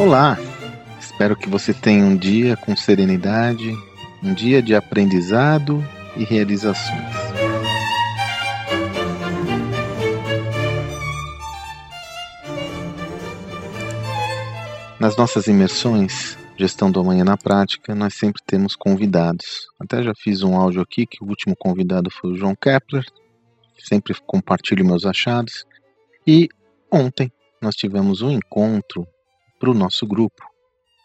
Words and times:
Olá! 0.00 0.38
Espero 0.98 1.36
que 1.36 1.46
você 1.46 1.74
tenha 1.74 2.02
um 2.02 2.16
dia 2.16 2.56
com 2.56 2.74
serenidade, 2.74 3.70
um 4.22 4.32
dia 4.32 4.62
de 4.62 4.74
aprendizado 4.74 5.84
e 6.16 6.24
realizações. 6.24 7.14
Nas 14.98 15.18
nossas 15.18 15.46
imersões, 15.48 16.38
gestão 16.56 16.90
do 16.90 17.00
amanhã 17.00 17.22
na 17.22 17.36
prática, 17.36 17.94
nós 17.94 18.14
sempre 18.14 18.40
temos 18.46 18.74
convidados. 18.74 19.68
Até 19.78 20.02
já 20.02 20.14
fiz 20.14 20.42
um 20.42 20.56
áudio 20.56 20.80
aqui 20.80 21.04
que 21.04 21.22
o 21.22 21.28
último 21.28 21.54
convidado 21.54 22.10
foi 22.10 22.32
o 22.32 22.36
João 22.36 22.56
Kepler. 22.56 23.04
Sempre 23.78 24.14
compartilho 24.26 24.82
meus 24.82 25.04
achados. 25.04 25.66
E 26.26 26.48
ontem 26.90 27.30
nós 27.60 27.74
tivemos 27.74 28.22
um 28.22 28.30
encontro 28.30 29.06
para 29.60 29.70
o 29.70 29.74
nosso 29.74 30.06
grupo 30.06 30.42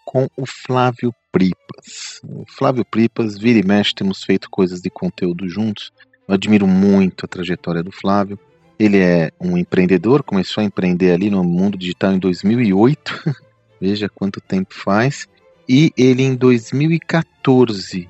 com 0.05 0.29
o 0.37 0.45
Flávio 0.45 1.13
Pripas. 1.29 2.21
O 2.23 2.45
Flávio 2.47 2.85
Pripas, 2.85 3.37
vira 3.37 3.59
e 3.59 3.63
mexe, 3.63 3.93
temos 3.93 4.23
feito 4.23 4.49
coisas 4.49 4.81
de 4.81 4.89
conteúdo 4.89 5.49
juntos. 5.49 5.91
Eu 6.25 6.35
admiro 6.35 6.65
muito 6.65 7.25
a 7.25 7.27
trajetória 7.27 7.83
do 7.83 7.91
Flávio. 7.91 8.39
Ele 8.79 8.99
é 8.99 9.31
um 9.41 9.57
empreendedor, 9.57 10.23
começou 10.23 10.61
a 10.61 10.65
empreender 10.65 11.11
ali 11.11 11.29
no 11.29 11.43
mundo 11.43 11.77
digital 11.77 12.13
em 12.13 12.19
2008. 12.19 13.35
Veja 13.81 14.07
quanto 14.07 14.39
tempo 14.39 14.73
faz. 14.73 15.27
E 15.67 15.91
ele 15.97 16.23
em 16.23 16.35
2014 16.35 18.07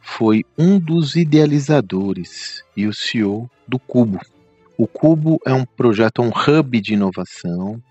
foi 0.00 0.44
um 0.58 0.80
dos 0.80 1.14
idealizadores 1.14 2.64
e 2.76 2.86
o 2.86 2.92
CEO 2.92 3.48
do 3.68 3.78
Cubo. 3.78 4.18
O 4.76 4.86
Cubo 4.86 5.38
é 5.46 5.52
um 5.52 5.64
projeto, 5.64 6.22
um 6.22 6.30
hub 6.30 6.80
de 6.80 6.94
inovação, 6.94 7.82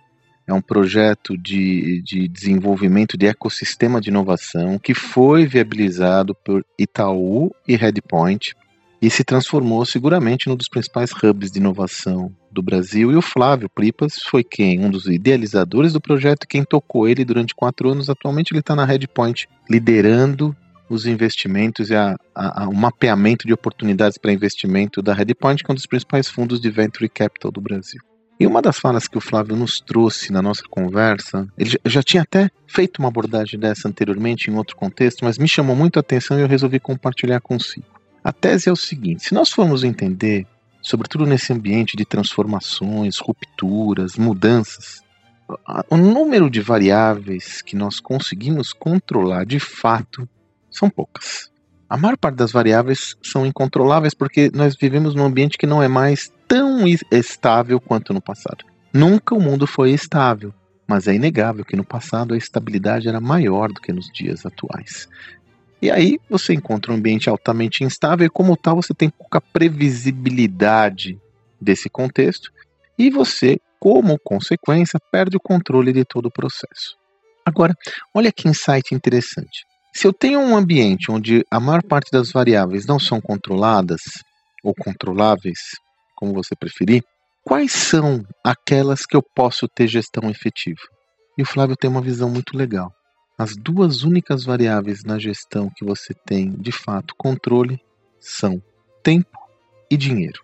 é 0.47 0.53
um 0.53 0.61
projeto 0.61 1.38
de, 1.38 2.01
de 2.03 2.27
desenvolvimento 2.27 3.17
de 3.17 3.25
ecossistema 3.25 3.99
de 3.99 4.09
inovação 4.09 4.77
que 4.77 4.93
foi 4.93 5.45
viabilizado 5.45 6.35
por 6.35 6.63
Itaú 6.77 7.51
e 7.67 7.75
Redpoint 7.75 8.53
e 9.01 9.09
se 9.09 9.23
transformou 9.23 9.85
seguramente 9.85 10.47
num 10.47 10.55
dos 10.55 10.69
principais 10.69 11.11
hubs 11.11 11.51
de 11.51 11.59
inovação 11.59 12.31
do 12.51 12.61
Brasil. 12.61 13.11
E 13.11 13.16
o 13.16 13.21
Flávio 13.21 13.69
Pripas 13.69 14.16
foi 14.19 14.43
quem? 14.43 14.79
Um 14.79 14.89
dos 14.89 15.05
idealizadores 15.07 15.93
do 15.93 16.01
projeto, 16.01 16.47
quem 16.47 16.63
tocou 16.63 17.07
ele 17.07 17.25
durante 17.25 17.53
quatro 17.53 17.89
anos. 17.89 18.09
Atualmente 18.09 18.51
ele 18.51 18.61
está 18.61 18.75
na 18.75 18.85
Redpoint, 18.85 19.47
liderando 19.69 20.55
os 20.89 21.05
investimentos 21.05 21.89
e 21.89 21.95
a, 21.95 22.16
a, 22.33 22.63
a, 22.63 22.69
o 22.69 22.75
mapeamento 22.75 23.45
de 23.45 23.53
oportunidades 23.53 24.17
para 24.17 24.31
investimento 24.31 25.01
da 25.01 25.13
Redpoint, 25.13 25.63
que 25.63 25.69
é 25.69 25.73
um 25.73 25.75
dos 25.75 25.88
principais 25.88 26.29
fundos 26.29 26.61
de 26.61 26.69
venture 26.69 27.09
capital 27.09 27.51
do 27.51 27.59
Brasil. 27.59 28.01
E 28.38 28.45
uma 28.45 28.61
das 28.61 28.78
falas 28.78 29.08
que 29.08 29.17
o 29.17 29.22
Flávio 29.22 29.55
nos 29.55 29.80
trouxe 29.80 30.31
na 30.31 30.41
nossa 30.41 30.64
conversa, 30.69 31.47
ele 31.58 31.80
já 31.86 32.03
tinha 32.03 32.23
até 32.23 32.52
feito 32.67 33.00
uma 33.00 33.08
abordagem 33.08 33.58
dessa 33.58 33.88
anteriormente 33.88 34.50
em 34.50 34.55
outro 34.55 34.75
contexto, 34.75 35.23
mas 35.23 35.38
me 35.38 35.47
chamou 35.47 35.75
muito 35.75 35.97
a 35.97 36.02
atenção 36.02 36.38
e 36.38 36.41
eu 36.41 36.47
resolvi 36.47 36.80
compartilhar 36.80 37.39
consigo. 37.39 37.86
A 38.22 38.33
tese 38.33 38.67
é 38.67 38.72
o 38.72 38.75
seguinte: 38.75 39.23
se 39.23 39.33
nós 39.33 39.50
formos 39.50 39.86
entender, 39.86 40.45
sobretudo 40.81 41.25
nesse 41.25 41.53
ambiente 41.53 41.95
de 41.95 42.03
transformações, 42.03 43.19
rupturas, 43.19 44.17
mudanças, 44.17 45.02
o 45.89 45.95
número 45.95 46.50
de 46.50 46.59
variáveis 46.59 47.61
que 47.61 47.75
nós 47.75 48.00
conseguimos 48.02 48.73
controlar 48.73 49.45
de 49.45 49.59
fato 49.59 50.28
são 50.69 50.89
poucas. 50.89 51.52
A 51.88 51.95
maior 51.97 52.17
parte 52.17 52.36
das 52.36 52.52
variáveis 52.52 53.16
são 53.22 53.45
incontroláveis 53.45 54.13
porque 54.13 54.52
nós 54.53 54.75
vivemos 54.75 55.13
num 55.13 55.23
ambiente 55.23 55.58
que 55.58 55.67
não 55.67 55.81
é 55.81 55.88
mais 55.88 56.31
tão 56.47 56.85
estável 57.11 57.79
quanto 57.79 58.13
no 58.13 58.21
passado. 58.21 58.65
Nunca 58.93 59.35
o 59.35 59.41
mundo 59.41 59.67
foi 59.67 59.91
estável, 59.91 60.53
mas 60.88 61.07
é 61.07 61.13
inegável 61.13 61.65
que 61.65 61.75
no 61.75 61.83
passado 61.83 62.33
a 62.33 62.38
estabilidade 62.38 63.07
era 63.07 63.19
maior 63.19 63.69
do 63.72 63.81
que 63.81 63.91
nos 63.91 64.09
dias 64.11 64.45
atuais. 64.45 65.07
E 65.81 65.91
aí 65.91 66.19
você 66.29 66.53
encontra 66.53 66.91
um 66.91 66.95
ambiente 66.95 67.29
altamente 67.29 67.84
instável 67.84 68.25
e, 68.25 68.29
como 68.29 68.55
tal, 68.55 68.78
você 68.78 68.94
tem 68.94 69.09
pouca 69.09 69.41
previsibilidade 69.41 71.19
desse 71.59 71.89
contexto 71.89 72.51
e 72.97 73.09
você, 73.09 73.59
como 73.79 74.17
consequência, 74.17 75.00
perde 75.11 75.38
o 75.38 75.41
controle 75.41 75.91
de 75.91 76.05
todo 76.05 76.28
o 76.28 76.31
processo. 76.31 76.97
Agora, 77.45 77.75
olha 78.13 78.31
que 78.31 78.47
insight 78.47 78.95
interessante. 78.95 79.66
Se 79.94 80.07
eu 80.07 80.13
tenho 80.13 80.39
um 80.39 80.55
ambiente 80.55 81.11
onde 81.11 81.45
a 81.51 81.59
maior 81.59 81.84
parte 81.84 82.09
das 82.11 82.31
variáveis 82.31 82.85
não 82.85 83.00
são 83.00 83.22
controladas, 83.22 84.01
ou 84.63 84.73
controláveis, 84.73 85.59
como 86.16 86.34
você 86.34 86.56
preferir, 86.56 87.03
quais 87.44 87.72
são 87.72 88.26
aquelas 88.44 89.06
que 89.06 89.16
eu 89.16 89.22
posso 89.22 89.68
ter 89.68 89.88
gestão 89.88 90.30
efetiva? 90.30 90.81
E 91.38 91.44
o 91.44 91.46
Flávio 91.46 91.76
tem 91.76 91.90
uma 91.90 92.02
visão 92.02 92.30
muito 92.30 92.58
legal. 92.58 92.92
As 93.38 93.56
duas 93.56 94.03
únicas 94.03 94.46
variáveis 94.46 95.03
na 95.03 95.20
gestão 95.20 95.70
que 95.76 95.84
você 95.84 96.14
tem 96.26 96.50
de 96.52 96.72
fato 96.72 97.14
controle 97.18 97.80
são 98.20 98.62
tempo 99.03 99.38
e 99.92 99.98
dinheiro. 99.98 100.42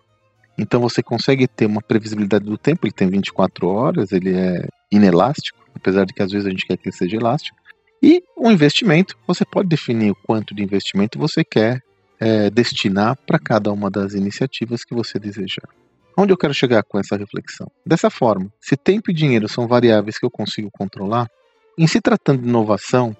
Então 0.58 0.80
você 0.80 1.02
consegue 1.02 1.48
ter 1.48 1.66
uma 1.66 1.80
previsibilidade 1.80 2.44
do 2.44 2.58
tempo, 2.58 2.86
ele 2.86 2.92
tem 2.92 3.08
24 3.08 3.66
horas, 3.66 4.12
ele 4.12 4.36
é 4.36 4.68
inelástico, 4.90 5.58
apesar 5.74 6.04
de 6.04 6.12
que 6.12 6.22
às 6.22 6.30
vezes 6.30 6.46
a 6.46 6.50
gente 6.50 6.66
quer 6.66 6.76
que 6.76 6.88
ele 6.88 6.96
seja 6.96 7.16
elástico. 7.16 7.56
E 8.02 8.22
o 8.36 8.50
investimento, 8.50 9.16
você 9.26 9.44
pode 9.44 9.68
definir 9.68 10.10
o 10.10 10.16
quanto 10.26 10.54
de 10.54 10.62
investimento 10.62 11.18
você 11.18 11.42
quer 11.42 11.80
é, 12.22 12.48
destinar 12.48 13.18
para 13.26 13.36
cada 13.36 13.72
uma 13.72 13.90
das 13.90 14.14
iniciativas 14.14 14.84
que 14.84 14.94
você 14.94 15.18
desejar. 15.18 15.68
Onde 16.16 16.32
eu 16.32 16.36
quero 16.36 16.54
chegar 16.54 16.84
com 16.84 16.96
essa 16.96 17.16
reflexão? 17.16 17.66
Dessa 17.84 18.10
forma, 18.10 18.48
se 18.60 18.76
tempo 18.76 19.10
e 19.10 19.14
dinheiro 19.14 19.48
são 19.48 19.66
variáveis 19.66 20.18
que 20.18 20.24
eu 20.24 20.30
consigo 20.30 20.70
controlar, 20.70 21.26
em 21.76 21.84
se 21.88 22.00
tratando 22.00 22.42
de 22.42 22.48
inovação, 22.48 23.16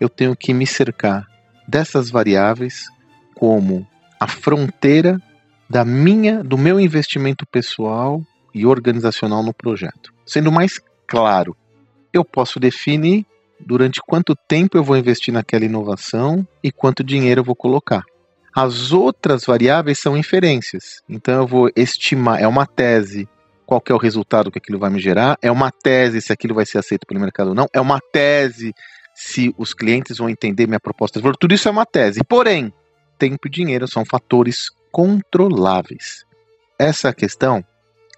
eu 0.00 0.08
tenho 0.08 0.34
que 0.34 0.54
me 0.54 0.66
cercar 0.66 1.26
dessas 1.68 2.08
variáveis 2.08 2.86
como 3.34 3.86
a 4.18 4.26
fronteira 4.26 5.20
da 5.68 5.84
minha, 5.84 6.42
do 6.42 6.56
meu 6.56 6.80
investimento 6.80 7.44
pessoal 7.46 8.22
e 8.54 8.64
organizacional 8.64 9.42
no 9.42 9.52
projeto. 9.52 10.14
Sendo 10.24 10.50
mais 10.50 10.80
claro, 11.06 11.54
eu 12.10 12.24
posso 12.24 12.58
definir 12.58 13.26
durante 13.60 14.00
quanto 14.00 14.34
tempo 14.48 14.78
eu 14.78 14.84
vou 14.84 14.96
investir 14.96 15.34
naquela 15.34 15.66
inovação 15.66 16.46
e 16.64 16.72
quanto 16.72 17.04
dinheiro 17.04 17.40
eu 17.40 17.44
vou 17.44 17.56
colocar. 17.56 18.02
As 18.56 18.90
outras 18.90 19.44
variáveis 19.44 19.98
são 19.98 20.16
inferências. 20.16 21.02
Então 21.06 21.34
eu 21.34 21.46
vou 21.46 21.70
estimar, 21.76 22.40
é 22.40 22.48
uma 22.48 22.66
tese 22.66 23.28
qual 23.66 23.82
é 23.86 23.92
o 23.92 23.98
resultado 23.98 24.50
que 24.50 24.56
aquilo 24.56 24.78
vai 24.78 24.88
me 24.88 24.98
gerar, 24.98 25.36
é 25.42 25.52
uma 25.52 25.70
tese 25.70 26.22
se 26.22 26.32
aquilo 26.32 26.54
vai 26.54 26.64
ser 26.64 26.78
aceito 26.78 27.06
pelo 27.06 27.20
mercado 27.20 27.48
ou 27.48 27.54
não, 27.54 27.66
é 27.70 27.80
uma 27.80 28.00
tese 28.00 28.72
se 29.14 29.54
os 29.58 29.74
clientes 29.74 30.16
vão 30.16 30.30
entender 30.30 30.66
minha 30.66 30.80
proposta 30.80 31.18
de 31.18 31.22
valor, 31.22 31.36
tudo 31.36 31.52
isso 31.52 31.68
é 31.68 31.70
uma 31.70 31.84
tese. 31.84 32.24
Porém, 32.24 32.72
tempo 33.18 33.46
e 33.46 33.50
dinheiro 33.50 33.86
são 33.86 34.06
fatores 34.06 34.70
controláveis. 34.90 36.24
Essa 36.78 37.12
questão 37.12 37.62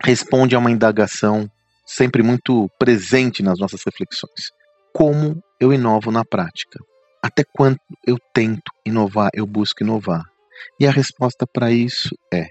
responde 0.05 0.55
a 0.55 0.59
uma 0.60 0.70
indagação 0.70 1.50
sempre 1.84 2.22
muito 2.22 2.70
presente 2.78 3.43
nas 3.43 3.59
nossas 3.59 3.81
reflexões. 3.84 4.53
Como 4.93 5.43
eu 5.59 5.72
inovo 5.72 6.12
na 6.12 6.25
prática? 6.25 6.78
Até 7.28 7.44
quando 7.44 7.78
eu 8.06 8.16
tento 8.32 8.72
inovar, 8.86 9.28
eu 9.34 9.46
busco 9.46 9.82
inovar? 9.82 10.22
E 10.80 10.86
a 10.86 10.90
resposta 10.90 11.46
para 11.46 11.70
isso 11.70 12.16
é 12.32 12.46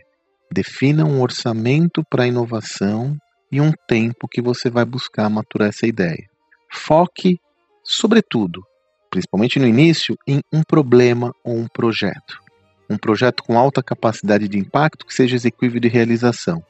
Defina 0.54 1.04
um 1.04 1.20
orçamento 1.20 2.04
para 2.08 2.28
inovação 2.28 3.18
e 3.52 3.60
um 3.60 3.72
tempo 3.88 4.28
que 4.30 4.40
você 4.40 4.70
vai 4.70 4.86
buscar 4.86 5.28
maturar 5.32 5.70
essa 5.70 5.88
ideia. 5.88 6.30
Foque, 6.72 7.40
sobretudo, 7.84 8.64
principalmente 9.10 9.58
no 9.58 9.66
início, 9.66 10.16
em 10.28 10.42
um 10.54 10.62
problema 10.62 11.34
ou 11.44 11.58
um 11.58 11.68
projeto. 11.68 12.40
Um 12.88 13.00
projeto 13.00 13.42
com 13.42 13.58
alta 13.58 13.82
capacidade 13.82 14.48
de 14.48 14.60
impacto 14.60 15.08
que 15.08 15.14
seja 15.14 15.36
execuível 15.36 15.80
de 15.80 15.88
realização. 15.88 16.64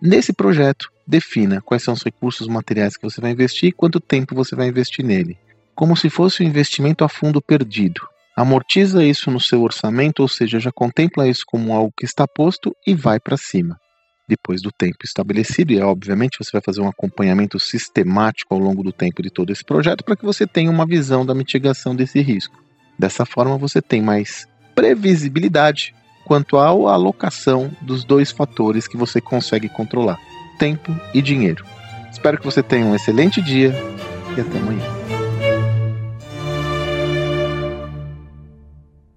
Nesse 0.00 0.32
projeto, 0.32 0.90
defina 1.06 1.62
quais 1.62 1.84
são 1.84 1.94
os 1.94 2.02
recursos 2.02 2.48
materiais 2.48 2.96
que 2.96 3.08
você 3.08 3.20
vai 3.20 3.30
investir 3.30 3.68
e 3.68 3.72
quanto 3.72 4.00
tempo 4.00 4.34
você 4.34 4.56
vai 4.56 4.66
investir 4.66 5.04
nele. 5.04 5.38
Como 5.74 5.96
se 5.96 6.10
fosse 6.10 6.42
um 6.42 6.46
investimento 6.46 7.04
a 7.04 7.08
fundo 7.08 7.40
perdido 7.40 8.02
amortiza 8.36 9.04
isso 9.04 9.30
no 9.30 9.40
seu 9.40 9.62
orçamento, 9.62 10.20
ou 10.20 10.28
seja, 10.28 10.58
já 10.58 10.72
contempla 10.72 11.28
isso 11.28 11.42
como 11.46 11.72
algo 11.72 11.92
que 11.96 12.04
está 12.04 12.26
posto 12.26 12.74
e 12.86 12.94
vai 12.94 13.20
para 13.20 13.36
cima. 13.36 13.78
Depois 14.28 14.62
do 14.62 14.70
tempo 14.70 14.98
estabelecido, 15.04 15.72
e 15.72 15.80
obviamente 15.80 16.38
você 16.38 16.50
vai 16.52 16.62
fazer 16.62 16.80
um 16.80 16.88
acompanhamento 16.88 17.58
sistemático 17.58 18.54
ao 18.54 18.60
longo 18.60 18.82
do 18.82 18.92
tempo 18.92 19.22
de 19.22 19.30
todo 19.30 19.50
esse 19.50 19.64
projeto 19.64 20.04
para 20.04 20.16
que 20.16 20.24
você 20.24 20.46
tenha 20.46 20.70
uma 20.70 20.86
visão 20.86 21.26
da 21.26 21.34
mitigação 21.34 21.94
desse 21.94 22.20
risco. 22.20 22.56
Dessa 22.98 23.26
forma, 23.26 23.58
você 23.58 23.82
tem 23.82 24.00
mais 24.00 24.46
previsibilidade 24.74 25.94
quanto 26.24 26.56
à 26.56 26.68
alocação 26.68 27.70
dos 27.80 28.04
dois 28.04 28.30
fatores 28.30 28.86
que 28.86 28.96
você 28.96 29.20
consegue 29.20 29.68
controlar: 29.68 30.18
tempo 30.58 30.94
e 31.12 31.20
dinheiro. 31.20 31.64
Espero 32.10 32.38
que 32.38 32.44
você 32.44 32.62
tenha 32.62 32.86
um 32.86 32.94
excelente 32.94 33.42
dia 33.42 33.74
e 34.36 34.40
até 34.40 34.58
amanhã. 34.58 35.01